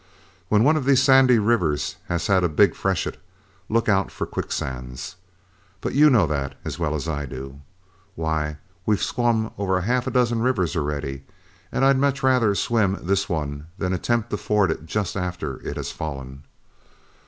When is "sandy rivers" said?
1.03-1.97